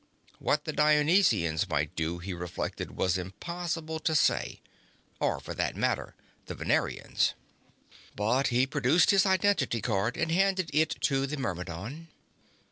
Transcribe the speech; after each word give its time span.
What 0.39 0.65
the 0.65 0.73
Dionysians 0.73 1.69
might 1.69 1.95
do, 1.95 2.17
he 2.17 2.33
reflected, 2.33 2.97
was 2.97 3.19
impossible 3.19 3.99
to 3.99 4.15
say. 4.15 4.59
Or, 5.19 5.39
for 5.39 5.53
that 5.53 5.75
matter, 5.75 6.15
the 6.47 6.55
Venerans. 6.55 7.35
But 8.15 8.47
he 8.47 8.65
produced 8.65 9.11
his 9.11 9.27
identity 9.27 9.79
card 9.79 10.17
and 10.17 10.31
handed 10.31 10.71
it 10.73 10.99
to 11.01 11.27
the 11.27 11.37
Myrmidon. 11.37 12.07